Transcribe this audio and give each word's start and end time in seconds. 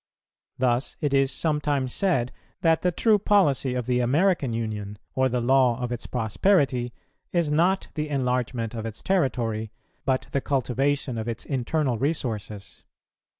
Thus 0.57 0.97
it 0.99 1.13
is 1.13 1.31
sometimes 1.31 1.93
said 1.93 2.31
that 2.61 2.81
the 2.81 2.91
true 2.91 3.19
policy 3.19 3.75
of 3.75 3.85
the 3.85 3.99
American 3.99 4.51
Union, 4.51 4.97
or 5.13 5.29
the 5.29 5.39
law 5.39 5.79
of 5.79 5.91
its 5.91 6.07
prosperity, 6.07 6.91
is 7.31 7.51
not 7.51 7.87
the 7.93 8.09
enlargement 8.09 8.73
of 8.73 8.87
its 8.87 9.03
territory, 9.03 9.71
but 10.03 10.27
the 10.31 10.41
cultivation 10.41 11.19
of 11.19 11.27
its 11.27 11.45
internal 11.45 11.99
resources. 11.99 12.83